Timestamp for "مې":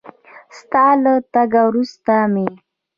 2.33-2.47